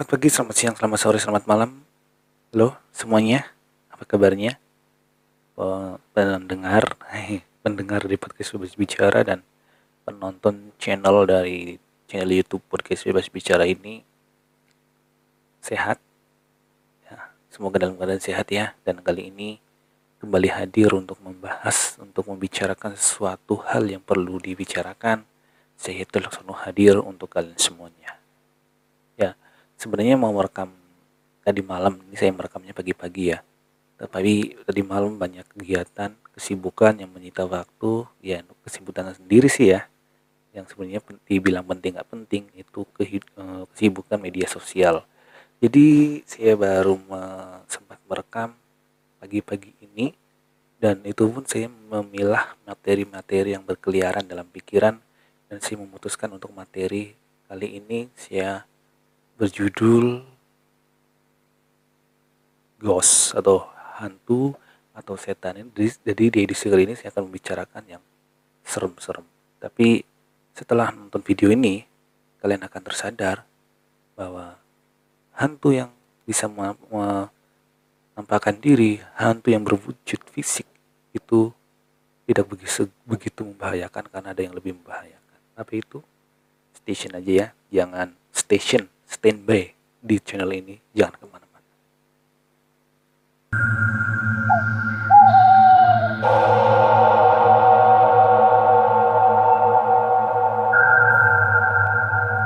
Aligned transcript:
Selamat 0.00 0.16
pagi, 0.16 0.32
selamat 0.32 0.56
siang, 0.56 0.76
selamat 0.80 0.96
sore, 1.04 1.18
selamat 1.20 1.44
malam. 1.44 1.70
Halo 2.56 2.72
semuanya, 2.88 3.52
apa 3.92 4.08
kabarnya? 4.08 4.56
Pe- 5.52 6.00
Pendengar, 6.16 6.96
pendengar 7.68 8.08
di 8.08 8.16
podcast 8.16 8.56
Bebas 8.56 8.80
Bicara 8.80 9.20
dan 9.20 9.44
penonton 10.08 10.72
channel 10.80 11.28
dari 11.28 11.76
channel 12.08 12.32
YouTube 12.32 12.64
podcast 12.72 13.04
Bebas 13.04 13.28
Bicara 13.28 13.68
ini 13.68 14.00
sehat. 15.60 16.00
Ya, 17.04 17.36
semoga 17.52 17.84
dalam 17.84 18.00
keadaan 18.00 18.24
sehat 18.24 18.48
ya. 18.48 18.72
Dan 18.88 19.04
kali 19.04 19.28
ini 19.28 19.60
kembali 20.24 20.48
hadir 20.48 20.96
untuk 20.96 21.20
membahas, 21.20 22.00
untuk 22.00 22.24
membicarakan 22.24 22.96
sesuatu 22.96 23.60
hal 23.68 23.84
yang 23.84 24.00
perlu 24.00 24.40
dibicarakan. 24.40 25.28
Saya 25.76 26.08
itu 26.08 26.16
langsung 26.16 26.48
hadir 26.56 26.96
untuk 27.04 27.28
kalian 27.28 27.60
semuanya. 27.60 28.19
Ya, 29.80 29.88
sebenarnya 29.88 30.20
mau 30.20 30.28
merekam 30.36 30.68
tadi 31.40 31.64
malam 31.64 31.96
ini 32.04 32.12
saya 32.12 32.36
merekamnya 32.36 32.76
pagi-pagi 32.76 33.32
ya. 33.32 33.40
Tapi 33.96 34.52
tadi 34.68 34.84
malam 34.84 35.16
banyak 35.16 35.48
kegiatan 35.56 36.12
kesibukan 36.36 37.00
yang 37.00 37.08
menyita 37.08 37.48
waktu 37.48 38.04
ya 38.20 38.44
untuk 38.44 38.60
kesibukan 38.68 39.16
sendiri 39.16 39.48
sih 39.48 39.72
ya 39.72 39.88
yang 40.52 40.68
sebenarnya 40.68 41.00
dibilang 41.24 41.64
penting 41.64 41.96
nggak 41.96 42.10
penting 42.12 42.44
itu 42.52 42.84
eh, 43.00 43.24
kesibukan 43.72 44.20
media 44.20 44.44
sosial. 44.52 45.00
Jadi 45.64 46.20
saya 46.28 46.60
baru 46.60 47.00
sempat 47.64 48.04
merekam 48.04 48.52
pagi-pagi 49.16 49.72
ini 49.80 50.12
dan 50.76 51.00
itu 51.08 51.24
pun 51.24 51.48
saya 51.48 51.72
memilah 51.72 52.52
materi-materi 52.68 53.56
yang 53.56 53.64
berkeliaran 53.64 54.28
dalam 54.28 54.44
pikiran 54.44 55.00
dan 55.48 55.56
saya 55.64 55.80
memutuskan 55.80 56.36
untuk 56.36 56.52
materi 56.52 57.16
kali 57.48 57.80
ini 57.80 58.12
saya 58.12 58.68
berjudul 59.40 60.20
ghost 62.76 63.32
atau 63.32 63.64
hantu 63.96 64.52
atau 64.92 65.16
setan. 65.16 65.56
Ini 65.56 65.88
Jadi- 66.04 66.28
di 66.28 66.38
edisi 66.44 66.68
kali 66.68 66.84
ini 66.84 66.92
saya 66.92 67.08
akan 67.08 67.32
membicarakan 67.32 67.84
yang 67.88 68.02
serem-serem. 68.60 69.24
Tapi 69.56 70.04
setelah 70.52 70.92
nonton 70.92 71.24
video 71.24 71.48
ini 71.48 71.88
kalian 72.44 72.68
akan 72.68 72.82
tersadar 72.84 73.48
bahwa 74.12 74.60
hantu 75.40 75.72
yang 75.72 75.88
bisa 76.28 76.44
me- 76.44 76.76
menampakkan 76.92 78.60
diri 78.60 79.00
hantu 79.16 79.56
yang 79.56 79.64
berwujud 79.64 80.20
fisik 80.28 80.68
itu 81.16 81.48
tidak 82.28 82.44
begitu 83.08 83.40
membahayakan 83.40 84.04
karena 84.12 84.36
ada 84.36 84.42
yang 84.44 84.52
lebih 84.52 84.76
membahayakan. 84.76 85.40
Apa 85.56 85.72
itu 85.80 86.04
station 86.76 87.16
aja 87.16 87.32
ya 87.32 87.46
jangan 87.72 88.12
station 88.30 88.86
standby 89.10 89.66
di 89.98 90.16
channel 90.22 90.54
ini. 90.54 90.78
Jangan 90.94 91.14
ke 91.18 91.26
mana-mana. 91.26 91.68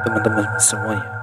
Teman-teman 0.08 0.48
semuanya 0.56 1.14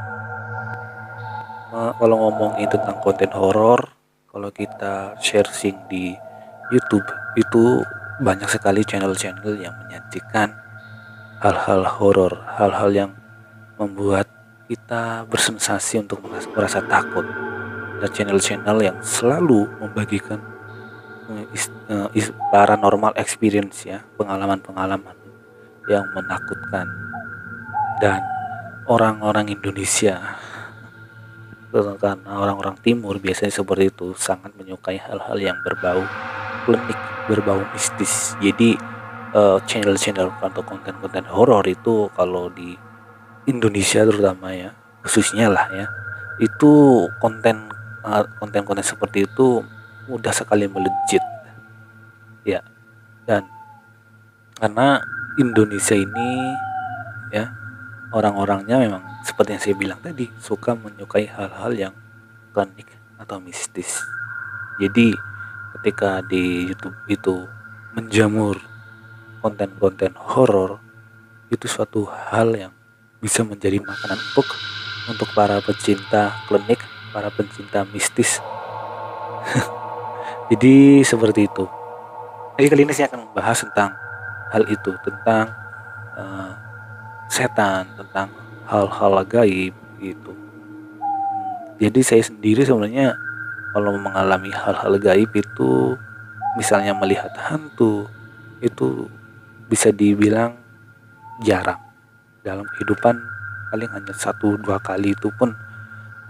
kalau 1.72 2.18
ngomongin 2.18 2.66
tentang 2.66 2.98
konten 2.98 3.30
horor 3.30 3.94
kalau 4.26 4.50
kita 4.50 5.14
sharing 5.22 5.78
di 5.86 6.18
YouTube 6.74 7.06
itu 7.38 7.86
banyak 8.26 8.50
sekali 8.50 8.82
channel-channel 8.82 9.54
yang 9.62 9.76
menyajikan 9.86 10.50
hal-hal 11.46 11.86
horor 11.86 12.42
hal-hal 12.58 12.90
yang 12.90 13.12
membuat 13.78 14.31
kita 14.72 15.28
bersensasi 15.28 16.00
untuk 16.00 16.24
merasa, 16.24 16.80
takut. 16.88 17.28
Ada 18.00 18.08
channel-channel 18.08 18.78
yang 18.80 18.98
selalu 19.04 19.68
membagikan 19.84 20.40
eh, 21.28 21.46
eh, 21.92 22.32
paranormal 22.56 23.12
experience 23.20 23.84
ya 23.84 24.00
pengalaman-pengalaman 24.16 25.14
yang 25.92 26.08
menakutkan. 26.16 26.88
Dan 28.00 28.24
orang-orang 28.88 29.52
Indonesia 29.52 30.40
karena 31.72 32.36
orang-orang 32.36 32.76
timur 32.84 33.16
biasanya 33.16 33.52
seperti 33.52 33.96
itu 33.96 34.12
sangat 34.20 34.52
menyukai 34.60 35.00
hal-hal 35.00 35.40
yang 35.40 35.56
berbau 35.68 36.04
klinik 36.64 37.00
berbau 37.28 37.60
mistis. 37.76 38.40
Jadi 38.40 38.80
eh, 39.36 39.60
channel-channel 39.68 40.32
atau 40.40 40.64
konten-konten 40.64 41.28
horor 41.28 41.68
itu 41.68 42.08
kalau 42.16 42.48
di 42.48 42.91
Indonesia 43.50 44.06
terutama 44.06 44.54
ya 44.54 44.76
khususnya 45.02 45.50
lah 45.50 45.68
ya. 45.74 45.86
Itu 46.42 47.06
konten 47.22 47.70
eh, 48.06 48.26
konten-konten 48.38 48.86
seperti 48.86 49.26
itu 49.26 49.66
mudah 50.10 50.34
sekali 50.34 50.66
melejit. 50.70 51.24
Ya 52.46 52.66
dan 53.26 53.46
karena 54.58 55.02
Indonesia 55.38 55.96
ini 55.98 56.30
ya 57.32 57.54
orang-orangnya 58.12 58.78
memang 58.82 59.04
seperti 59.24 59.56
yang 59.56 59.64
saya 59.64 59.76
bilang 59.78 60.00
tadi 60.02 60.28
suka 60.42 60.76
menyukai 60.76 61.30
hal-hal 61.30 61.72
yang 61.74 61.94
klinik 62.52 62.90
atau 63.22 63.38
mistis. 63.40 64.02
Jadi 64.82 65.14
ketika 65.78 66.26
di 66.26 66.68
YouTube 66.74 66.98
itu 67.08 67.46
menjamur 67.94 68.58
konten-konten 69.40 70.14
horor 70.18 70.82
itu 71.50 71.66
suatu 71.68 72.08
hal 72.08 72.54
yang 72.56 72.74
bisa 73.22 73.46
menjadi 73.46 73.78
makanan 73.78 74.18
untuk 74.18 74.50
untuk 75.06 75.30
para 75.38 75.62
pecinta 75.62 76.34
klinik, 76.50 76.82
para 77.14 77.30
pecinta 77.30 77.86
mistis. 77.94 78.42
Jadi 80.52 81.06
seperti 81.06 81.46
itu. 81.46 81.66
Jadi 82.58 82.68
kali 82.68 82.82
ini 82.84 82.94
saya 82.98 83.08
akan 83.14 83.30
membahas 83.30 83.58
tentang 83.62 83.92
hal 84.52 84.64
itu, 84.68 84.92
tentang 85.06 85.46
eh, 86.18 86.52
setan, 87.30 87.86
tentang 87.94 88.28
hal-hal 88.66 89.22
gaib 89.30 89.74
gitu. 90.02 90.34
Jadi 91.78 92.02
saya 92.02 92.26
sendiri 92.26 92.66
sebenarnya 92.66 93.14
kalau 93.72 93.96
mengalami 94.02 94.50
hal-hal 94.50 94.98
gaib 94.98 95.32
itu 95.34 95.96
misalnya 96.58 96.98
melihat 96.98 97.32
hantu 97.38 98.10
itu 98.60 99.08
bisa 99.72 99.90
dibilang 99.90 100.60
jarang 101.42 101.91
dalam 102.42 102.66
kehidupan 102.66 103.16
paling 103.72 103.90
hanya 103.94 104.14
satu 104.14 104.60
dua 104.60 104.82
kali 104.84 105.16
itu 105.16 105.32
pun 105.32 105.56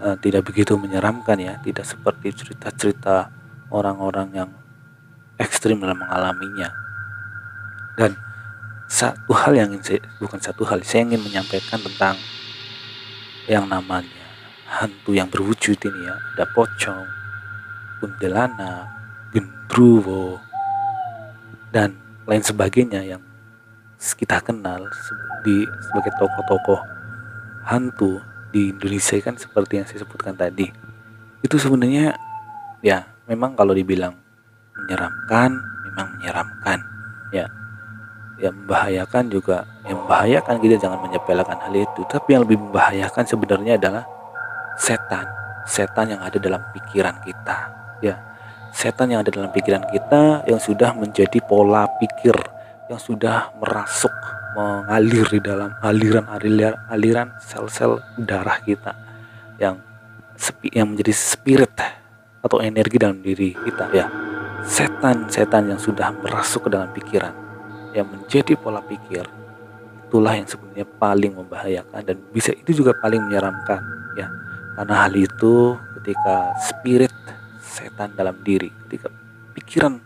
eh, 0.00 0.16
tidak 0.22 0.46
begitu 0.46 0.78
menyeramkan 0.78 1.36
ya. 1.40 1.58
Tidak 1.58 1.82
seperti 1.82 2.32
cerita-cerita 2.32 3.28
orang-orang 3.72 4.28
yang 4.32 4.50
ekstrim 5.40 5.80
dalam 5.82 5.98
mengalaminya. 5.98 6.70
Dan 7.98 8.14
satu 8.86 9.32
hal 9.32 9.56
yang 9.56 9.72
ingin 9.72 9.82
saya, 9.82 10.00
bukan 10.20 10.40
satu 10.40 10.62
hal 10.68 10.84
saya 10.84 11.08
ingin 11.08 11.24
menyampaikan 11.24 11.80
tentang 11.80 12.16
yang 13.48 13.66
namanya 13.66 14.28
hantu 14.68 15.16
yang 15.16 15.26
berwujud 15.32 15.76
ini 15.76 16.00
ya. 16.06 16.14
Ada 16.36 16.44
pocong 16.52 17.06
kuntilanak 17.98 18.86
gendruwo 19.32 20.36
dan 21.72 21.96
lain 22.28 22.44
sebagainya 22.44 23.00
yang 23.02 23.22
kita 24.02 24.42
kenal 24.42 24.82
di 25.46 25.62
sebagai 25.78 26.10
tokoh-tokoh 26.18 26.80
hantu 27.62 28.18
di 28.50 28.74
Indonesia 28.74 29.14
kan 29.22 29.38
seperti 29.38 29.78
yang 29.78 29.86
saya 29.86 30.02
sebutkan 30.02 30.34
tadi. 30.34 30.66
Itu 31.38 31.54
sebenarnya 31.62 32.18
ya 32.82 33.06
memang 33.30 33.54
kalau 33.54 33.70
dibilang 33.70 34.18
menyeramkan 34.74 35.54
memang 35.86 36.06
menyeramkan. 36.18 36.78
Ya 37.30 37.46
yang 38.42 38.58
membahayakan 38.66 39.30
juga 39.30 39.62
yang 39.86 40.02
membahayakan. 40.02 40.58
Kita 40.58 40.76
jangan 40.82 40.98
menyepelekan 41.06 41.58
hal 41.62 41.74
itu. 41.78 42.02
Tapi 42.10 42.28
yang 42.34 42.42
lebih 42.42 42.58
membahayakan 42.58 43.22
sebenarnya 43.22 43.78
adalah 43.78 44.04
setan. 44.74 45.30
Setan 45.62 46.18
yang 46.18 46.20
ada 46.26 46.42
dalam 46.42 46.58
pikiran 46.74 47.22
kita. 47.22 47.70
Ya 48.02 48.18
setan 48.72 49.12
yang 49.12 49.20
ada 49.22 49.30
dalam 49.30 49.52
pikiran 49.52 49.84
kita 49.92 50.48
yang 50.48 50.58
sudah 50.58 50.96
menjadi 50.96 51.38
pola 51.44 51.86
pikir 52.00 52.34
yang 52.92 53.00
sudah 53.00 53.56
merasuk 53.56 54.12
mengalir 54.52 55.24
di 55.32 55.40
dalam 55.40 55.72
aliran 55.80 56.28
aliran 56.28 56.76
aliran 56.92 57.28
sel-sel 57.40 58.04
darah 58.20 58.60
kita 58.60 58.92
yang 59.56 59.80
sepi 60.36 60.68
yang 60.76 60.92
menjadi 60.92 61.14
spirit 61.16 61.72
atau 62.44 62.60
energi 62.60 63.00
dalam 63.00 63.24
diri 63.24 63.56
kita 63.56 63.88
ya. 63.96 64.06
Setan-setan 64.62 65.74
yang 65.74 65.80
sudah 65.80 66.12
merasuk 66.20 66.68
ke 66.68 66.70
dalam 66.70 66.92
pikiran 66.92 67.34
yang 67.96 68.06
menjadi 68.06 68.54
pola 68.54 68.84
pikir 68.84 69.24
itulah 70.06 70.36
yang 70.36 70.44
sebenarnya 70.44 70.84
paling 71.00 71.32
membahayakan 71.32 72.00
dan 72.04 72.16
bisa 72.36 72.52
itu 72.52 72.84
juga 72.84 72.92
paling 73.00 73.24
menyeramkan 73.24 73.80
ya. 74.20 74.28
Karena 74.76 75.08
hal 75.08 75.16
itu 75.16 75.80
ketika 76.00 76.52
spirit 76.60 77.14
setan 77.64 78.12
dalam 78.12 78.36
diri 78.44 78.68
ketika 78.84 79.08
pikiran 79.56 79.96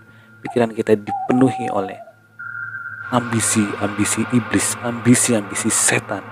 pikiran 0.47 0.71
kita 0.71 0.95
dipenuhi 0.95 1.67
oleh 1.67 2.06
ambisi-ambisi 3.15 4.27
iblis 4.35 4.75
ambisi-ambisi 4.83 5.71
setan 5.71 6.25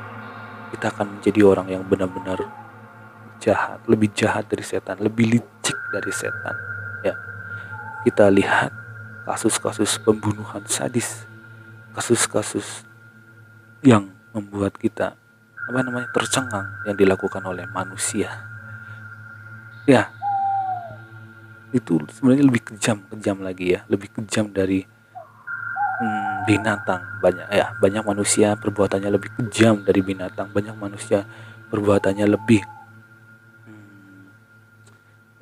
kita 0.74 0.90
akan 0.90 1.18
menjadi 1.18 1.40
orang 1.46 1.70
yang 1.70 1.86
benar-benar 1.86 2.42
jahat, 3.38 3.78
lebih 3.86 4.10
jahat 4.10 4.48
dari 4.50 4.66
setan, 4.66 4.98
lebih 4.98 5.38
licik 5.38 5.78
dari 5.94 6.10
setan. 6.10 6.56
Ya, 7.06 7.14
kita 8.02 8.26
lihat 8.32 8.74
kasus-kasus 9.28 10.02
pembunuhan 10.02 10.66
sadis, 10.66 11.28
kasus-kasus 11.92 12.82
yang 13.86 14.10
membuat 14.34 14.74
kita 14.80 15.14
apa 15.64 15.80
namanya 15.80 16.10
tercengang 16.10 16.66
yang 16.90 16.96
dilakukan 16.98 17.44
oleh 17.46 17.68
manusia. 17.70 18.32
Ya, 19.84 20.08
itu 21.70 22.00
sebenarnya 22.18 22.44
lebih 22.48 22.74
kejam, 22.74 23.04
kejam 23.12 23.44
lagi 23.44 23.76
ya, 23.76 23.84
lebih 23.86 24.08
kejam 24.10 24.48
dari 24.48 24.88
hmm, 26.04 26.44
binatang. 26.44 27.00
Banyak 27.24 27.48
ya 27.48 27.72
banyak 27.80 28.04
manusia 28.04 28.52
perbuatannya 28.60 29.08
lebih 29.08 29.30
kejam 29.40 29.80
dari 29.80 30.04
binatang. 30.04 30.52
Banyak 30.52 30.76
manusia 30.76 31.24
perbuatannya 31.72 32.26
lebih 32.28 32.60
hmm, 33.64 34.24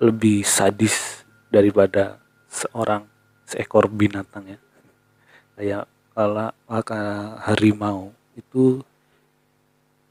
lebih 0.07 0.47
sadis 0.47 1.27
daripada 1.51 2.23
seorang 2.47 3.03
seekor 3.51 3.91
binatang 3.91 4.47
ya. 4.47 4.59
Kayak 5.59 5.85
kalau 6.15 6.53
harimau 7.43 8.15
itu 8.39 8.81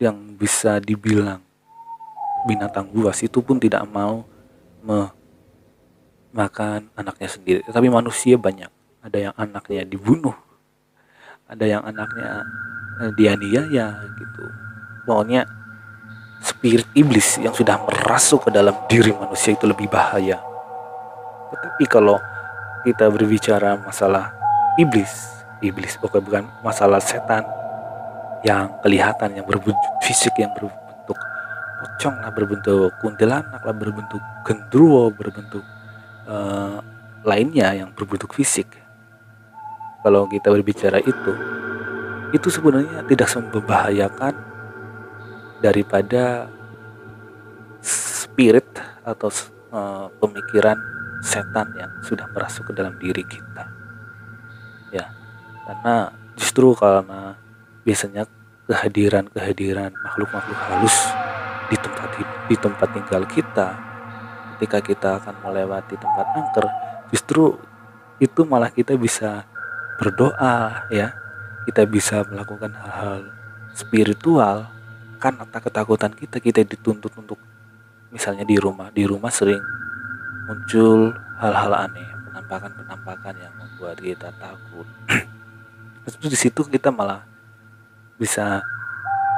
yang 0.01 0.17
bisa 0.33 0.81
dibilang 0.81 1.41
binatang 2.49 2.89
buas 2.89 3.21
itu 3.21 3.37
pun 3.41 3.61
tidak 3.61 3.85
mau 3.85 4.25
makan 6.33 6.89
anaknya 6.97 7.29
sendiri. 7.29 7.61
Tapi 7.67 7.87
manusia 7.91 8.39
banyak 8.39 8.80
ada 9.01 9.17
yang 9.17 9.35
anaknya 9.37 9.83
dibunuh. 9.85 10.33
Ada 11.51 11.65
yang 11.67 11.83
anaknya 11.83 12.45
eh, 13.03 13.11
dianiaya 13.17 13.87
gitu. 14.17 14.45
Pokoknya 15.03 15.43
spirit 16.41 16.87
iblis 16.97 17.37
yang 17.37 17.53
sudah 17.53 17.81
merasuk 17.85 18.47
ke 18.47 18.49
dalam 18.53 18.73
diri 18.87 19.13
manusia 19.13 19.53
itu 19.53 19.67
lebih 19.67 19.91
bahaya. 19.91 20.41
Tetapi 21.51 21.83
kalau 21.91 22.17
kita 22.81 23.11
berbicara 23.13 23.77
masalah 23.77 24.33
iblis 24.79 25.41
iblis 25.61 25.95
bukan 26.01 26.21
bukan 26.21 26.43
masalah 26.65 26.97
setan 26.97 27.45
yang 28.41 28.73
kelihatan 28.81 29.37
yang 29.37 29.45
berbentuk 29.45 29.93
fisik 30.01 30.33
yang 30.41 30.49
berbentuk 30.57 31.17
pocong 31.81 32.15
lah 32.17 32.33
berbentuk 32.33 32.89
kuntilanak 32.97 33.61
lah 33.61 33.75
berbentuk 33.75 34.21
gendruwo 34.41 35.13
berbentuk 35.13 35.61
uh, 36.25 36.81
lainnya 37.21 37.77
yang 37.77 37.93
berbentuk 37.93 38.33
fisik 38.33 38.80
kalau 40.01 40.25
kita 40.29 40.49
berbicara 40.49 40.97
itu 41.01 41.33
itu 42.31 42.47
sebenarnya 42.47 43.03
tidak 43.05 43.27
membahayakan 43.37 44.33
daripada 45.59 46.47
spirit 47.83 48.65
atau 49.03 49.29
uh, 49.75 50.07
pemikiran 50.17 50.79
setan 51.21 51.69
yang 51.77 51.91
sudah 52.01 52.25
merasuk 52.33 52.71
ke 52.71 52.73
dalam 52.73 52.97
diri 52.97 53.21
kita. 53.21 53.69
Ya 54.89 55.11
karena 55.67 56.15
justru 56.39 56.73
karena 56.73 57.37
biasanya 57.85 58.25
kehadiran 58.65 59.27
kehadiran 59.29 59.91
makhluk-makhluk 59.93 60.59
halus 60.71 60.97
di 61.69 61.77
tempat 61.77 62.09
di 62.47 62.55
tempat 62.57 62.87
tinggal 62.95 63.23
kita 63.27 63.67
ketika 64.57 64.79
kita 64.81 65.09
akan 65.21 65.35
melewati 65.43 65.97
tempat 65.97 66.25
angker 66.37 66.65
justru 67.09 67.57
itu 68.21 68.45
malah 68.45 68.69
kita 68.69 68.93
bisa 68.93 69.49
berdoa 70.01 70.89
ya. 70.89 71.13
Kita 71.69 71.85
bisa 71.85 72.25
melakukan 72.25 72.73
hal-hal 72.73 73.29
spiritual 73.77 74.65
karena 75.21 75.45
ketakutan 75.45 76.09
kita 76.17 76.41
kita 76.41 76.65
dituntut 76.65 77.13
untuk 77.13 77.37
misalnya 78.09 78.41
di 78.41 78.57
rumah. 78.57 78.89
Di 78.89 79.05
rumah 79.05 79.29
sering 79.29 79.61
muncul 80.49 81.13
hal-hal 81.37 81.85
aneh 81.85 82.09
penampakan-penampakan 82.33 83.35
yang 83.37 83.53
membuat 83.53 84.01
kita 84.01 84.33
takut. 84.41 84.89
Terus 86.03 86.17
di 86.17 86.37
situ 86.49 86.65
kita 86.65 86.89
malah 86.89 87.21
bisa 88.17 88.65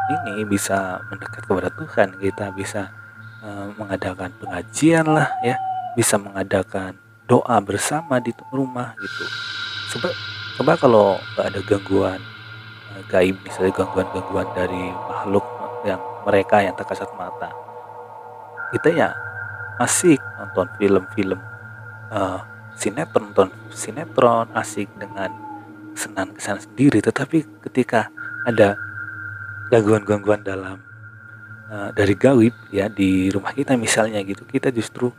ini 0.08 0.48
bisa 0.48 1.04
mendekat 1.12 1.44
kepada 1.44 1.70
Tuhan. 1.76 2.16
Kita 2.24 2.56
bisa 2.56 2.88
uh, 3.44 3.68
mengadakan 3.76 4.32
pengajian 4.40 5.12
lah 5.12 5.28
ya. 5.44 5.60
Bisa 6.00 6.16
mengadakan 6.16 6.96
doa 7.28 7.60
bersama 7.60 8.24
di 8.24 8.32
rumah 8.50 8.96
gitu. 8.98 9.26
Sebab 9.94 10.33
coba 10.60 10.74
kalau 10.78 11.18
nggak 11.34 11.46
ada 11.50 11.60
gangguan 11.66 12.20
uh, 12.94 13.02
gaib 13.10 13.36
misalnya 13.42 13.74
gangguan-gangguan 13.74 14.48
dari 14.54 14.84
makhluk 15.10 15.46
yang 15.84 16.02
mereka 16.24 16.64
yang 16.64 16.74
tak 16.78 16.94
kasat 16.94 17.10
mata 17.18 17.50
kita 18.74 18.90
ya 18.94 19.10
asik 19.82 20.22
nonton 20.38 20.70
film-film 20.78 21.40
uh, 22.14 22.40
sinetron 22.78 23.30
nonton 23.30 23.50
sinetron 23.74 24.50
asik 24.54 24.90
dengan 24.98 25.30
senang 25.94 26.34
kesan 26.34 26.62
sendiri. 26.62 27.00
Tetapi 27.02 27.66
ketika 27.70 28.10
ada 28.50 28.76
gangguan-gangguan 29.70 30.42
dalam 30.44 30.82
uh, 31.70 31.90
dari 31.96 32.14
gaib 32.18 32.54
ya 32.74 32.90
di 32.90 33.30
rumah 33.32 33.54
kita 33.56 33.78
misalnya 33.80 34.22
gitu 34.26 34.44
kita 34.46 34.70
justru 34.74 35.10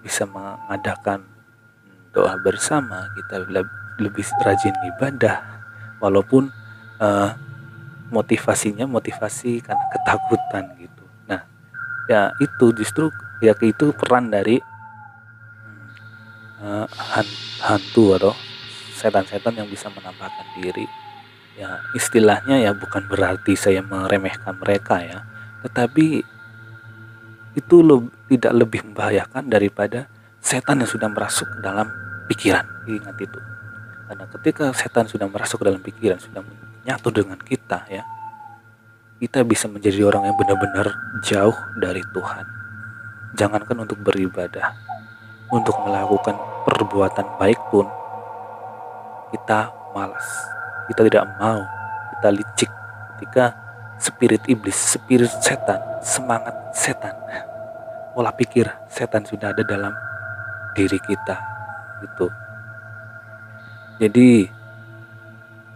bisa 0.00 0.24
mengadakan 0.24 1.22
doa 2.10 2.34
bersama 2.40 3.06
kita 3.14 3.46
lebih 4.00 4.24
rajin 4.40 4.74
ibadah 4.96 5.44
walaupun 6.00 6.48
uh, 6.98 7.30
motivasinya 8.10 8.88
motivasi 8.88 9.62
karena 9.62 9.84
ketakutan 9.92 10.64
gitu. 10.80 11.04
Nah 11.28 11.44
ya 12.10 12.32
itu 12.40 12.72
justru 12.74 13.12
ya 13.44 13.54
itu 13.60 13.92
peran 13.94 14.32
dari 14.32 14.58
uh, 16.64 16.88
hantu 17.62 18.18
atau 18.18 18.32
setan-setan 18.96 19.54
yang 19.56 19.68
bisa 19.68 19.92
menampakkan 19.92 20.48
diri. 20.58 20.88
Ya 21.60 21.78
istilahnya 21.92 22.56
ya 22.56 22.72
bukan 22.72 23.04
berarti 23.06 23.52
saya 23.52 23.84
meremehkan 23.84 24.56
mereka 24.56 25.04
ya 25.04 25.20
tetapi 25.60 26.24
itu 27.50 27.76
lo, 27.82 28.08
tidak 28.30 28.52
lebih 28.54 28.80
membahayakan 28.86 29.50
daripada 29.50 30.08
setan 30.40 30.80
yang 30.80 30.88
sudah 30.88 31.10
merasuk 31.10 31.50
dalam 31.60 31.90
pikiran. 32.30 32.64
Ingat 32.88 33.18
itu 33.20 33.59
karena 34.10 34.26
ketika 34.26 34.74
setan 34.74 35.06
sudah 35.06 35.30
merasuk 35.30 35.62
ke 35.62 35.70
dalam 35.70 35.78
pikiran, 35.78 36.18
sudah 36.18 36.42
menyatu 36.42 37.14
dengan 37.14 37.38
kita 37.38 37.86
ya, 37.86 38.02
kita 39.22 39.46
bisa 39.46 39.70
menjadi 39.70 40.02
orang 40.02 40.26
yang 40.26 40.34
benar-benar 40.34 40.90
jauh 41.22 41.54
dari 41.78 42.02
Tuhan. 42.10 42.42
Jangankan 43.38 43.86
untuk 43.86 44.02
beribadah, 44.02 44.74
untuk 45.54 45.78
melakukan 45.86 46.34
perbuatan 46.66 47.38
baik 47.38 47.62
pun 47.70 47.86
kita 49.30 49.70
malas. 49.94 50.26
Kita 50.90 51.06
tidak 51.06 51.30
mau, 51.38 51.62
kita 52.18 52.34
licik 52.34 52.70
ketika 53.14 53.54
spirit 54.02 54.42
iblis, 54.50 54.74
spirit 54.74 55.30
setan, 55.38 55.78
semangat 56.02 56.74
setan, 56.74 57.14
pola 58.10 58.34
pikir 58.34 58.66
setan 58.90 59.22
sudah 59.22 59.54
ada 59.54 59.62
dalam 59.62 59.94
diri 60.74 60.98
kita. 60.98 61.38
Gitu. 62.02 62.49
Jadi 64.00 64.48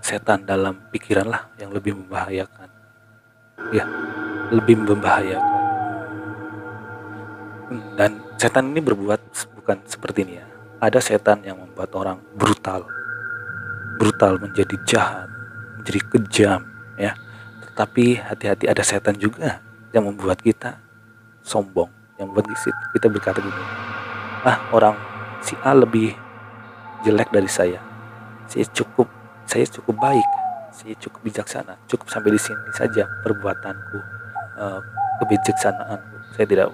setan 0.00 0.48
dalam 0.48 0.80
pikiran 0.88 1.28
lah 1.28 1.44
yang 1.60 1.76
lebih 1.76 1.92
membahayakan. 1.92 2.72
Ya, 3.68 3.84
lebih 4.48 4.80
membahayakan. 4.80 5.60
Dan 8.00 8.24
setan 8.40 8.72
ini 8.72 8.80
berbuat 8.80 9.20
bukan 9.60 9.76
seperti 9.84 10.24
ini 10.24 10.40
ya. 10.40 10.46
Ada 10.80 11.04
setan 11.04 11.44
yang 11.44 11.60
membuat 11.60 11.92
orang 11.92 12.16
brutal. 12.32 12.88
Brutal 14.00 14.40
menjadi 14.40 14.72
jahat, 14.88 15.28
menjadi 15.76 16.00
kejam 16.16 16.60
ya. 16.96 17.12
Tetapi 17.60 18.24
hati-hati 18.24 18.72
ada 18.72 18.80
setan 18.80 19.20
juga 19.20 19.60
yang 19.92 20.08
membuat 20.08 20.40
kita 20.40 20.80
sombong, 21.44 21.92
yang 22.16 22.32
membuat 22.32 22.48
kita 22.96 23.06
berkata 23.12 23.44
gini, 23.44 23.64
ah 24.48 24.64
orang 24.72 24.96
si 25.44 25.52
A 25.60 25.76
lebih 25.76 26.16
jelek 27.04 27.28
dari 27.28 27.52
saya 27.52 27.93
saya 28.50 28.64
cukup 28.72 29.08
saya 29.44 29.64
cukup 29.68 29.96
baik 30.00 30.28
saya 30.74 30.94
cukup 30.98 31.20
bijaksana 31.22 31.78
cukup 31.86 32.06
sampai 32.10 32.34
di 32.34 32.40
sini 32.40 32.68
saja 32.74 33.06
perbuatanku 33.22 33.98
uh, 34.58 34.80
kebijaksanaanku. 35.22 36.16
Saya 36.34 36.46
tidak 36.46 36.68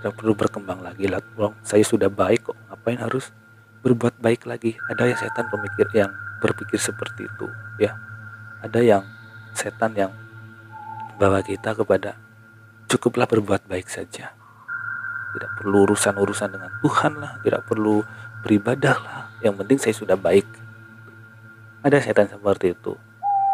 tidak 0.00 0.12
perlu 0.20 0.32
berkembang 0.36 0.80
lagi 0.84 1.08
lah. 1.08 1.22
Saya 1.64 1.84
sudah 1.86 2.10
baik 2.10 2.52
kok 2.52 2.56
ngapain 2.68 3.00
harus 3.00 3.30
berbuat 3.80 4.20
baik 4.20 4.44
lagi? 4.48 4.76
Ada 4.90 5.14
yang 5.14 5.18
setan 5.20 5.46
pemikir 5.48 5.86
yang 5.96 6.10
berpikir 6.42 6.76
seperti 6.76 7.24
itu 7.24 7.46
ya. 7.80 7.96
Ada 8.64 8.80
yang 8.80 9.02
setan 9.54 9.92
yang 9.96 10.12
bawa 11.16 11.40
kita 11.44 11.72
kepada 11.76 12.18
cukuplah 12.90 13.28
berbuat 13.28 13.64
baik 13.70 13.88
saja. 13.88 14.34
Tidak 15.34 15.50
perlu 15.58 15.90
urusan-urusan 15.90 16.48
dengan 16.52 16.70
Tuhan 16.78 17.12
lah 17.18 17.32
tidak 17.42 17.62
perlu 17.66 18.04
beribadah 18.44 18.96
lah. 19.02 19.20
Yang 19.40 19.54
penting 19.64 19.78
saya 19.80 19.94
sudah 19.96 20.16
baik 20.18 20.46
ada 21.84 22.00
setan 22.00 22.26
seperti 22.32 22.72
itu. 22.72 22.96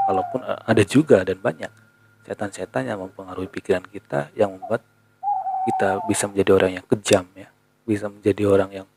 Walaupun 0.06 0.40
eh, 0.46 0.60
ada 0.62 0.82
juga 0.86 1.26
dan 1.26 1.42
banyak 1.42 1.72
setan-setan 2.22 2.86
yang 2.86 3.02
mempengaruhi 3.02 3.50
pikiran 3.50 3.82
kita 3.90 4.30
yang 4.38 4.54
membuat 4.54 4.86
kita 5.66 5.98
bisa 6.06 6.30
menjadi 6.30 6.50
orang 6.54 6.72
yang 6.78 6.86
kejam 6.86 7.26
ya. 7.34 7.50
Bisa 7.82 8.06
menjadi 8.06 8.42
orang 8.46 8.70
yang 8.70 8.88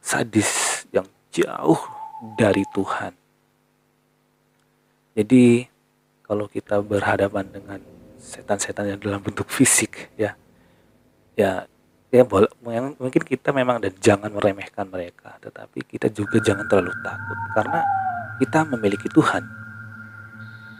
sadis 0.00 0.82
yang 0.88 1.04
jauh 1.28 1.78
dari 2.40 2.64
Tuhan. 2.72 3.12
Jadi 5.12 5.68
kalau 6.24 6.48
kita 6.48 6.80
berhadapan 6.80 7.44
dengan 7.52 7.80
setan-setan 8.16 8.96
yang 8.96 9.00
dalam 9.00 9.20
bentuk 9.24 9.48
fisik 9.48 10.12
ya 10.14 10.36
ya 11.34 11.64
ya 12.12 12.22
boleh 12.22 12.52
mungkin 13.00 13.22
kita 13.24 13.50
memang 13.50 13.80
dan 13.80 13.96
jangan 13.96 14.28
meremehkan 14.28 14.86
mereka 14.86 15.40
tetapi 15.40 15.82
kita 15.88 16.08
juga 16.12 16.40
jangan 16.40 16.64
terlalu 16.70 16.94
takut. 17.04 17.38
Karena 17.52 17.80
kita 18.40 18.64
memiliki 18.64 19.12
Tuhan. 19.12 19.44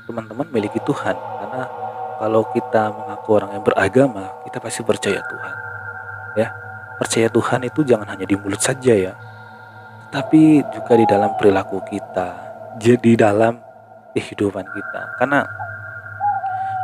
Teman-teman 0.09 0.49
memiliki 0.49 0.81
Tuhan 0.81 1.13
karena 1.13 1.69
kalau 2.17 2.43
kita 2.57 2.89
mengaku 2.89 3.29
orang 3.37 3.51
yang 3.61 3.63
beragama 3.63 4.33
kita 4.49 4.57
pasti 4.65 4.81
percaya 4.81 5.21
Tuhan. 5.21 5.57
Ya 6.41 6.49
percaya 6.97 7.29
Tuhan 7.29 7.69
itu 7.69 7.85
jangan 7.85 8.09
hanya 8.17 8.25
di 8.25 8.37
mulut 8.37 8.61
saja 8.61 8.93
ya 8.97 9.13
tapi 10.11 10.65
juga 10.75 10.99
di 10.99 11.07
dalam 11.07 11.37
perilaku 11.39 11.81
kita 11.87 12.29
jadi 12.81 13.29
dalam 13.29 13.61
kehidupan 14.17 14.65
kita. 14.65 15.01
Karena 15.21 15.45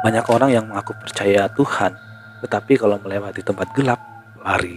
banyak 0.05 0.27
orang 0.29 0.51
yang 0.53 0.65
mengaku 0.69 0.93
percaya 1.01 1.49
Tuhan 1.51 1.97
tetapi 2.45 2.77
kalau 2.77 3.01
melewati 3.01 3.41
tempat 3.41 3.73
gelap 3.73 3.99
lari. 4.45 4.77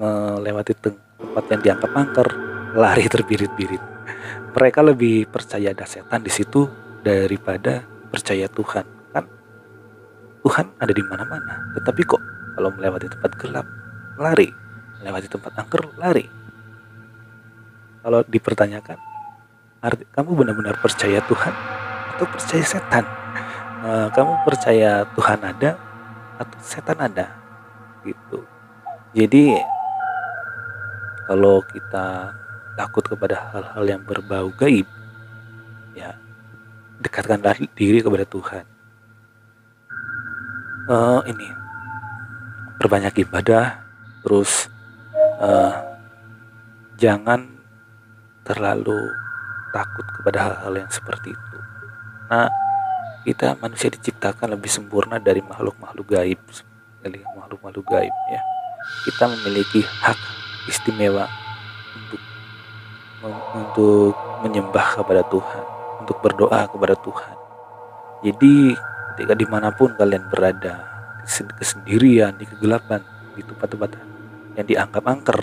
Melewati 0.00 0.72
tempat 0.78 1.44
yang 1.52 1.60
dianggap 1.60 1.90
angker 1.92 2.28
lari 2.72 3.04
terbirit-birit 3.04 3.93
mereka 4.54 4.80
lebih 4.80 5.26
percaya 5.28 5.72
ada 5.74 5.84
setan 5.88 6.22
di 6.22 6.32
situ 6.32 6.66
daripada 7.04 7.84
percaya 8.08 8.46
Tuhan. 8.46 8.86
Kan? 9.12 9.24
Tuhan 10.46 10.66
ada 10.78 10.92
di 10.92 11.02
mana-mana. 11.04 11.74
Tetapi 11.76 12.02
kok 12.06 12.22
kalau 12.54 12.70
melewati 12.74 13.10
tempat 13.10 13.32
gelap 13.36 13.66
lari. 14.16 14.48
Melewati 15.02 15.28
tempat 15.28 15.52
angker 15.58 15.82
lari. 15.98 16.26
Kalau 18.04 18.20
dipertanyakan 18.28 18.98
arti 19.84 20.04
kamu 20.12 20.30
benar-benar 20.44 20.76
percaya 20.80 21.20
Tuhan 21.24 21.54
atau 22.16 22.24
percaya 22.28 22.64
setan? 22.64 23.04
Uh, 23.84 24.08
kamu 24.16 24.32
percaya 24.48 25.04
Tuhan 25.12 25.40
ada 25.44 25.76
atau 26.40 26.58
setan 26.60 27.00
ada? 27.00 27.32
Gitu. 28.04 28.44
Jadi 29.16 29.56
kalau 31.24 31.64
kita 31.64 32.36
takut 32.74 33.04
kepada 33.06 33.54
hal-hal 33.54 33.84
yang 33.86 34.02
berbau 34.02 34.50
gaib 34.54 34.86
ya 35.94 36.18
dekatkanlah 36.98 37.58
diri 37.74 38.02
kepada 38.02 38.26
Tuhan. 38.26 38.64
Uh, 40.84 41.20
ini 41.24 41.48
perbanyak 42.76 43.24
ibadah 43.24 43.80
terus 44.20 44.68
uh, 45.40 45.80
jangan 47.00 47.48
terlalu 48.44 49.00
takut 49.72 50.04
kepada 50.20 50.38
hal-hal 50.50 50.84
yang 50.84 50.90
seperti 50.92 51.32
itu. 51.32 51.58
Nah 52.28 52.52
kita 53.24 53.56
manusia 53.56 53.88
diciptakan 53.88 54.52
lebih 54.52 54.68
sempurna 54.68 55.16
dari 55.16 55.40
makhluk-makhluk 55.40 56.12
gaib 56.12 56.40
dari 57.00 57.24
makhluk-makhluk 57.36 57.86
gaib 57.88 58.14
ya. 58.28 58.40
Kita 59.08 59.24
memiliki 59.32 59.80
hak 59.80 60.20
istimewa 60.68 61.24
untuk 61.96 62.20
untuk 63.56 64.12
menyembah 64.44 65.00
kepada 65.00 65.24
Tuhan 65.28 65.64
untuk 66.04 66.20
berdoa 66.20 66.68
kepada 66.68 66.92
Tuhan. 67.00 67.36
Jadi 68.20 68.76
ketika 69.16 69.32
di 69.32 69.46
mana 69.48 69.72
pun 69.72 69.96
kalian 69.96 70.28
berada 70.28 70.84
kesendirian 71.56 72.36
di 72.36 72.44
kegelapan 72.44 73.00
di 73.32 73.40
tempat-tempat 73.40 73.90
yang 74.60 74.66
dianggap 74.68 75.04
angker 75.08 75.40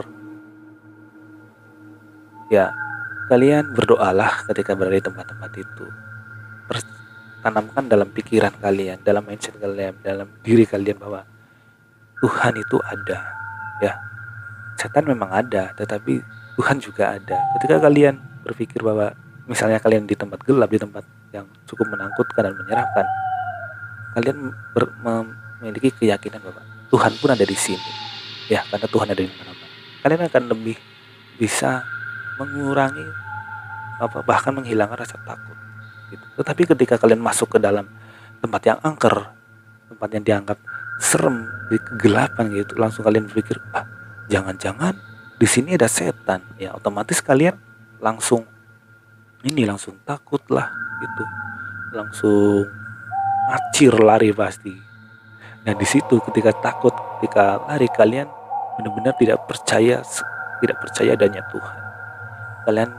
ya 2.54 2.70
kalian 3.32 3.74
berdoalah 3.74 4.46
ketika 4.52 4.78
berada 4.78 5.02
di 5.02 5.06
tempat-tempat 5.08 5.52
itu. 5.58 5.88
Tanamkan 7.42 7.90
dalam 7.90 8.06
pikiran 8.14 8.54
kalian, 8.62 9.02
dalam 9.02 9.26
mindset 9.26 9.58
kalian, 9.58 9.98
dalam 10.06 10.30
diri 10.46 10.62
kalian 10.62 11.02
bahwa 11.02 11.26
Tuhan 12.22 12.54
itu 12.54 12.78
ada 12.86 13.20
ya. 13.82 13.98
Setan 14.78 15.10
memang 15.10 15.34
ada 15.34 15.74
tetapi 15.74 16.22
Tuhan 16.62 16.78
juga 16.78 17.18
ada. 17.18 17.42
Ketika 17.58 17.82
kalian 17.82 18.22
berpikir 18.46 18.86
bahwa 18.86 19.10
misalnya 19.50 19.82
kalian 19.82 20.06
di 20.06 20.14
tempat 20.14 20.46
gelap 20.46 20.70
di 20.70 20.78
tempat 20.78 21.02
yang 21.34 21.50
cukup 21.66 21.90
menakutkan 21.90 22.46
dan 22.46 22.54
menyerahkan 22.54 23.06
kalian 24.14 24.38
ber, 24.78 24.94
memiliki 25.02 25.90
keyakinan 25.98 26.38
bahwa 26.38 26.62
Tuhan 26.94 27.18
pun 27.18 27.34
ada 27.34 27.42
di 27.42 27.58
sini. 27.58 27.92
Ya 28.46 28.62
karena 28.70 28.86
Tuhan 28.86 29.10
ada 29.10 29.18
di 29.18 29.26
mana-mana. 29.26 29.66
Kalian 30.06 30.22
akan 30.30 30.44
lebih 30.54 30.78
bisa 31.42 31.82
mengurangi 32.38 33.10
apa 33.98 34.22
bahkan 34.22 34.54
menghilangkan 34.54 35.02
rasa 35.02 35.18
takut 35.26 35.58
gitu. 36.10 36.26
tetapi 36.42 36.70
ketika 36.74 36.98
kalian 36.98 37.22
masuk 37.22 37.54
ke 37.54 37.60
dalam 37.62 37.86
tempat 38.42 38.62
yang 38.66 38.80
angker 38.82 39.30
tempat 39.94 40.10
yang 40.14 40.24
dianggap 40.26 40.58
serem 40.98 41.46
di 41.70 41.78
kegelapan 41.78 42.50
gitu 42.54 42.78
langsung 42.82 43.06
kalian 43.06 43.30
berpikir 43.30 43.62
ah 43.78 43.86
jangan-jangan 44.26 44.98
di 45.42 45.50
sini 45.50 45.74
ada 45.74 45.90
setan. 45.90 46.46
Ya 46.62 46.78
otomatis 46.78 47.18
kalian 47.18 47.58
langsung 47.98 48.46
ini 49.42 49.66
langsung 49.66 49.98
takut 50.06 50.46
lah 50.54 50.70
gitu. 51.02 51.24
Langsung 51.98 52.70
acir 53.50 53.90
lari 53.98 54.30
pasti. 54.30 54.78
Nah 55.66 55.74
di 55.74 55.86
situ 55.90 56.22
ketika 56.30 56.54
takut 56.62 56.94
ketika 57.18 57.58
lari 57.66 57.90
kalian 57.90 58.30
benar-benar 58.78 59.18
tidak 59.18 59.42
percaya 59.50 60.06
tidak 60.62 60.78
percaya 60.78 61.18
adanya 61.18 61.42
Tuhan. 61.50 61.82
Kalian 62.70 62.90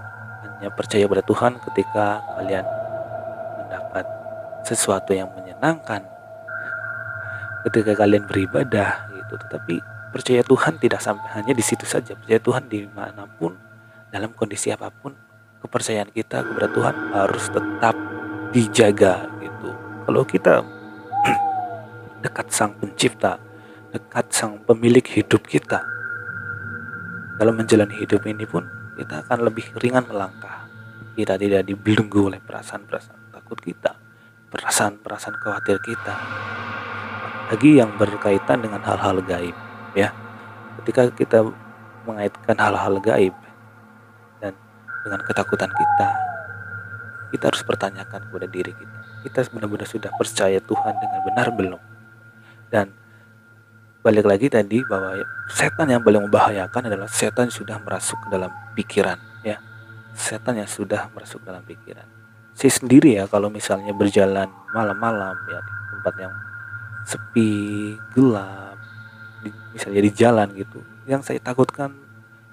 hanya 0.43 0.69
percaya 0.75 1.07
pada 1.07 1.23
Tuhan 1.23 1.63
ketika 1.71 2.27
kalian 2.43 2.67
mendapat 3.63 4.05
sesuatu 4.67 5.15
yang 5.15 5.31
menyenangkan. 5.31 6.03
Ketika 7.71 7.95
kalian 7.95 8.27
beribadah 8.27 9.07
gitu. 9.15 9.39
Tetapi 9.47 9.92
percaya 10.13 10.45
Tuhan 10.45 10.77
tidak 10.77 11.01
sampai 11.01 11.41
hanya 11.41 11.57
di 11.57 11.65
situ 11.65 11.89
saja. 11.89 12.13
Percaya 12.13 12.39
Tuhan 12.39 12.69
di 12.69 12.85
mana 12.87 13.25
pun 13.27 13.57
dalam 14.13 14.37
kondisi 14.37 14.69
apa 14.69 14.93
pun 14.93 15.17
kepercayaan 15.65 16.13
kita 16.13 16.45
kepada 16.45 16.69
Tuhan 16.69 16.95
harus 17.17 17.45
tetap 17.49 17.97
dijaga 18.53 19.27
gitu. 19.41 19.69
Kalau 20.05 20.23
kita 20.29 20.61
dekat 22.25 22.47
sang 22.53 22.77
pencipta 22.77 23.41
dekat 23.93 24.29
sang 24.33 24.61
pemilik 24.65 25.05
hidup 25.05 25.45
kita 25.49 25.81
dalam 27.37 27.57
menjalani 27.57 27.97
hidup 27.97 28.25
ini 28.29 28.45
pun 28.45 28.69
kita 29.01 29.25
akan 29.27 29.49
lebih 29.49 29.73
ringan 29.81 30.05
melangkah. 30.05 30.69
Kita 31.13 31.37
tidak 31.37 31.69
dibelenggu 31.69 32.33
oleh 32.33 32.41
perasaan-perasaan 32.41 33.37
takut 33.37 33.61
kita 33.61 33.93
perasaan-perasaan 34.53 35.37
khawatir 35.41 35.81
kita. 35.81 36.15
Lagi 37.49 37.81
yang 37.81 37.97
berkaitan 37.97 38.61
dengan 38.61 38.85
hal-hal 38.85 39.25
gaib 39.25 39.57
ya. 39.95 40.11
Ketika 40.83 41.13
kita 41.13 41.39
mengaitkan 42.09 42.57
hal-hal 42.59 42.99
gaib 42.99 43.35
dan 44.43 44.57
dengan 45.07 45.21
ketakutan 45.23 45.71
kita 45.71 46.09
kita 47.33 47.49
harus 47.49 47.63
pertanyakan 47.65 48.29
kepada 48.29 48.45
diri 48.51 48.77
kita 48.77 48.99
kita 49.23 49.39
benar-benar 49.55 49.87
sudah 49.87 50.11
percaya 50.19 50.59
Tuhan 50.59 50.95
dengan 50.99 51.21
benar 51.23 51.49
belum? 51.55 51.83
Dan 52.69 52.91
balik 54.03 54.27
lagi 54.27 54.51
tadi 54.51 54.83
bahwa 54.83 55.23
setan 55.47 55.95
yang 55.95 56.03
paling 56.03 56.27
membahayakan 56.27 56.91
adalah 56.91 57.07
setan 57.07 57.49
sudah 57.49 57.79
merasuk 57.79 58.19
ke 58.27 58.29
dalam 58.35 58.51
pikiran 58.75 59.17
ya. 59.47 59.63
Setan 60.13 60.59
yang 60.59 60.69
sudah 60.69 61.09
merasuk 61.15 61.41
dalam 61.47 61.63
pikiran. 61.63 62.05
Saya 62.53 62.73
sendiri 62.75 63.17
ya 63.17 63.25
kalau 63.31 63.49
misalnya 63.49 63.95
berjalan 63.97 64.51
malam-malam 64.75 65.39
ya 65.49 65.59
di 65.63 65.73
tempat 65.97 66.15
yang 66.21 66.35
sepi 67.07 67.51
gelap 68.13 68.72
di, 69.73 69.81
misalnya 69.81 70.03
di 70.05 70.13
jalan 70.13 70.49
gitu. 70.53 70.85
Yang 71.09 71.33
saya 71.33 71.41
takutkan 71.41 71.97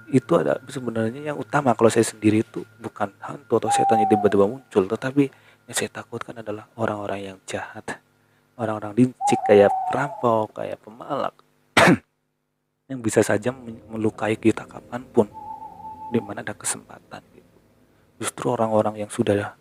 itu 0.10 0.40
ada 0.40 0.58
sebenarnya 0.66 1.34
yang 1.34 1.38
utama. 1.38 1.76
Kalau 1.76 1.92
saya 1.92 2.08
sendiri 2.08 2.42
itu 2.42 2.64
bukan 2.80 3.12
hantu 3.20 3.60
atau 3.60 3.70
setan 3.70 4.00
yang 4.00 4.10
tiba-tiba 4.10 4.48
muncul. 4.48 4.88
Tetapi 4.88 5.24
yang 5.68 5.76
saya 5.76 5.92
takutkan 5.92 6.40
adalah 6.40 6.66
orang-orang 6.80 7.20
yang 7.36 7.38
jahat. 7.44 8.00
Orang-orang 8.56 8.96
licik 8.96 9.40
kayak 9.46 9.72
perampok 9.92 10.56
kayak 10.64 10.80
pemalak. 10.84 11.36
Yang 12.92 13.00
bisa 13.06 13.22
saja 13.24 13.56
melukai 13.88 14.36
kita 14.36 14.68
kapan 14.68 15.06
pun. 15.08 15.32
Di 16.12 16.20
mana 16.20 16.44
ada 16.44 16.52
kesempatan 16.52 17.22
gitu. 17.32 17.58
Justru 18.20 18.52
orang-orang 18.52 19.00
yang 19.00 19.08
sudah 19.14 19.56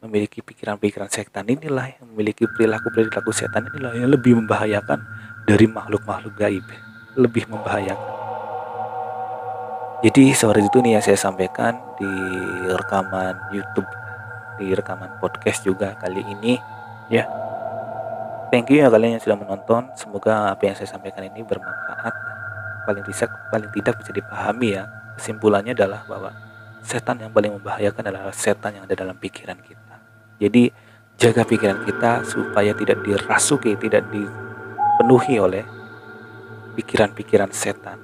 memiliki 0.00 0.40
pikiran-pikiran 0.40 1.12
setan 1.12 1.44
inilah 1.44 1.92
yang 1.92 2.08
memiliki 2.08 2.48
perilaku-perilaku 2.48 3.30
setan 3.36 3.68
inilah 3.68 3.92
yang 3.92 4.08
lebih 4.08 4.32
membahayakan 4.32 5.04
dari 5.50 5.66
makhluk-makhluk 5.66 6.38
gaib 6.38 6.62
lebih 7.18 7.50
membahayakan. 7.50 8.10
Jadi 10.06 10.30
sore 10.30 10.62
itu 10.62 10.78
nih 10.78 10.94
yang 10.96 11.04
saya 11.04 11.18
sampaikan 11.18 11.74
di 11.98 12.12
rekaman 12.70 13.50
YouTube 13.50 13.90
di 14.62 14.70
rekaman 14.70 15.18
podcast 15.18 15.66
juga 15.66 15.98
kali 15.98 16.22
ini. 16.22 16.54
Ya. 17.10 17.26
Thank 18.54 18.70
you 18.70 18.78
ya 18.78 18.88
kalian 18.94 19.18
yang 19.18 19.22
sudah 19.26 19.38
menonton. 19.42 19.90
Semoga 19.98 20.54
apa 20.54 20.62
yang 20.70 20.78
saya 20.78 20.86
sampaikan 20.86 21.26
ini 21.26 21.42
bermanfaat. 21.42 22.14
Paling 22.86 23.04
tidak 23.10 23.30
paling 23.50 23.70
tidak 23.74 23.94
bisa 23.98 24.10
dipahami 24.14 24.78
ya. 24.78 24.86
Kesimpulannya 25.18 25.74
adalah 25.74 26.06
bahwa 26.06 26.30
setan 26.80 27.18
yang 27.20 27.34
paling 27.34 27.58
membahayakan 27.58 28.06
adalah 28.06 28.32
setan 28.32 28.78
yang 28.78 28.86
ada 28.86 28.94
dalam 28.94 29.18
pikiran 29.18 29.58
kita. 29.58 29.96
Jadi 30.40 30.70
jaga 31.20 31.42
pikiran 31.44 31.84
kita 31.84 32.24
supaya 32.24 32.72
tidak 32.72 33.04
dirasuki 33.04 33.76
tidak 33.76 34.08
dipenuhi 35.10 35.42
oleh 35.42 35.66
pikiran-pikiran 36.78 37.50
setan 37.50 37.98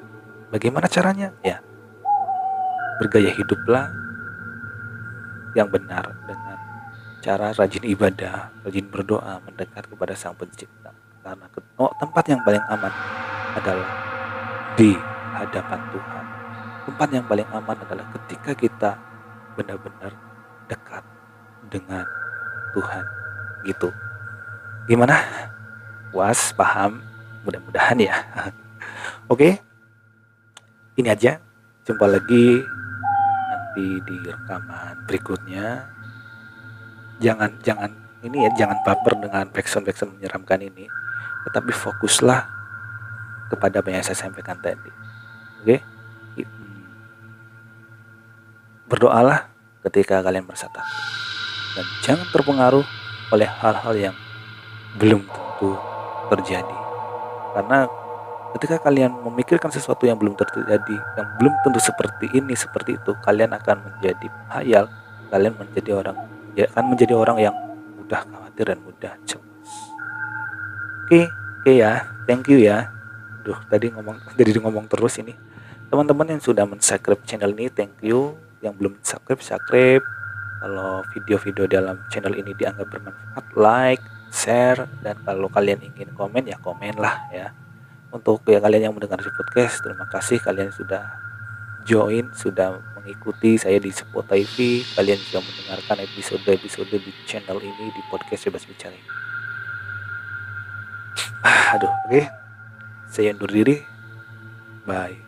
bagaimana 0.50 0.90
caranya 0.90 1.30
ya 1.38 1.62
bergaya 2.98 3.30
hiduplah 3.30 3.94
yang 5.54 5.70
benar 5.70 6.10
dengan 6.26 6.58
cara 7.22 7.54
rajin 7.54 7.86
ibadah, 7.86 8.50
rajin 8.66 8.90
berdoa, 8.90 9.38
mendekat 9.46 9.86
kepada 9.86 10.18
Sang 10.18 10.34
Pencipta. 10.34 10.90
Karena 11.22 11.46
oh, 11.78 11.94
tempat 12.02 12.26
yang 12.26 12.42
paling 12.42 12.64
aman 12.66 12.92
adalah 13.54 13.88
di 14.74 14.98
hadapan 15.30 15.80
Tuhan. 15.94 16.24
Tempat 16.90 17.08
yang 17.14 17.24
paling 17.30 17.48
aman 17.54 17.76
adalah 17.86 18.06
ketika 18.18 18.50
kita 18.58 18.90
benar-benar 19.54 20.10
dekat 20.66 21.06
dengan 21.70 22.04
Tuhan. 22.74 23.04
Gitu. 23.64 23.88
Gimana? 24.90 25.16
Was, 26.14 26.54
paham? 26.54 27.02
Mudah-mudahan 27.42 27.98
ya. 27.98 28.16
Oke. 29.32 29.58
Ini 30.98 31.12
aja. 31.12 31.38
Jumpa 31.86 32.06
lagi 32.10 32.66
nanti 33.76 34.00
di 34.08 34.16
rekaman 34.24 35.04
berikutnya 35.04 35.84
jangan 37.20 37.52
jangan 37.60 37.92
ini 38.24 38.48
ya 38.48 38.50
jangan 38.64 38.80
baper 38.88 39.12
dengan 39.20 39.44
backsound 39.52 39.84
backsound 39.84 40.16
menyeramkan 40.16 40.64
ini 40.64 40.88
tetapi 41.44 41.76
fokuslah 41.76 42.48
kepada 43.52 43.84
apa 43.84 43.92
yang 43.92 44.00
saya 44.00 44.16
sampaikan 44.16 44.56
tadi 44.64 44.88
oke 45.60 45.76
hmm. 46.40 46.84
berdoalah 48.88 49.44
ketika 49.84 50.24
kalian 50.24 50.48
merasa 50.48 50.72
takut 50.72 51.04
dan 51.76 51.84
jangan 52.00 52.26
terpengaruh 52.32 52.86
oleh 53.28 53.48
hal-hal 53.60 53.92
yang 53.92 54.16
belum 54.96 55.20
tentu 55.20 55.76
terjadi. 56.28 56.78
Karena 57.56 57.88
ketika 58.56 58.88
kalian 58.88 59.12
memikirkan 59.20 59.68
sesuatu 59.68 60.08
yang 60.08 60.16
belum 60.16 60.32
terjadi 60.32 60.96
yang 60.96 61.26
belum 61.36 61.52
tentu 61.60 61.76
seperti 61.76 62.32
ini 62.32 62.56
seperti 62.56 62.96
itu 62.96 63.12
kalian 63.20 63.52
akan 63.52 63.84
menjadi 63.84 64.32
hayal 64.48 64.88
kalian 65.28 65.52
menjadi 65.60 65.90
orang 65.92 66.16
ya 66.56 66.64
akan 66.72 66.84
menjadi 66.88 67.12
orang 67.12 67.36
yang 67.36 67.54
mudah 68.00 68.24
khawatir 68.24 68.64
dan 68.72 68.78
mudah 68.80 69.12
cemas. 69.28 69.70
Oke 71.04 71.28
oke 71.28 71.72
ya 71.76 72.08
thank 72.24 72.48
you 72.48 72.56
ya. 72.62 72.88
Duh 73.44 73.60
tadi 73.68 73.92
ngomong 73.92 74.16
jadi 74.40 74.56
ngomong 74.62 74.88
terus 74.88 75.20
ini. 75.20 75.36
Teman-teman 75.86 76.34
yang 76.34 76.42
sudah 76.42 76.64
mensubscribe 76.66 77.22
channel 77.28 77.52
ini 77.52 77.68
thank 77.68 77.92
you. 78.00 78.40
Yang 78.64 78.72
belum 78.80 78.92
subscribe 79.04 79.42
subscribe. 79.44 80.04
Kalau 80.56 81.04
video-video 81.12 81.68
dalam 81.68 82.00
channel 82.08 82.32
ini 82.32 82.56
dianggap 82.56 82.88
bermanfaat 82.88 83.44
like 83.52 84.15
share 84.36 84.84
dan 85.00 85.16
kalau 85.24 85.48
kalian 85.48 85.80
ingin 85.80 86.12
komen 86.12 86.44
ya 86.44 86.60
komen 86.60 87.00
lah 87.00 87.24
ya. 87.32 87.56
Untuk 88.12 88.44
ya 88.44 88.60
kalian 88.60 88.92
yang 88.92 88.94
mendengar 88.94 89.18
di 89.18 89.32
podcast 89.32 89.80
terima 89.80 90.04
kasih 90.12 90.38
kalian 90.44 90.70
sudah 90.70 91.04
join 91.88 92.28
sudah 92.36 92.82
mengikuti 92.98 93.56
saya 93.56 93.78
di 93.78 93.94
Spotify 93.94 94.82
kalian 94.98 95.18
juga 95.30 95.40
mendengarkan 95.40 96.02
episode-episode 96.02 96.98
di 96.98 97.12
channel 97.24 97.62
ini 97.62 97.88
di 97.94 98.02
podcast 98.12 98.44
bebas 98.50 98.68
bicara. 98.68 98.98
Ah, 101.40 101.78
aduh 101.78 101.88
oke. 101.88 102.10
Okay. 102.10 102.24
saya 103.06 103.32
undur 103.32 103.48
diri. 103.48 103.80
Bye 104.84 105.25